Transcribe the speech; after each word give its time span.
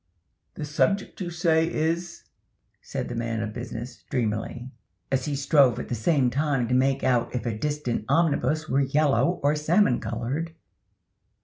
The 0.55 0.65
subject 0.65 1.21
you 1.21 1.29
say 1.29 1.71
is"—said 1.71 3.07
the 3.07 3.13
man 3.13 3.43
of 3.43 3.53
business, 3.53 4.01
dreamily, 4.09 4.71
as 5.11 5.25
he 5.25 5.35
strove 5.35 5.77
at 5.77 5.89
the 5.89 5.93
same 5.93 6.31
time 6.31 6.67
to 6.69 6.73
make 6.73 7.03
out 7.03 7.35
if 7.35 7.45
a 7.45 7.55
distant 7.55 8.05
omnibus 8.09 8.67
were 8.67 8.81
yellow 8.81 9.39
or 9.43 9.55
salmon 9.55 9.99
colored. 9.99 10.55